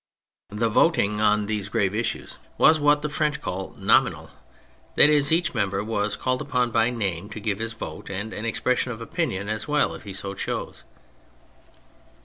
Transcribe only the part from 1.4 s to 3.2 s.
these grave issues was what the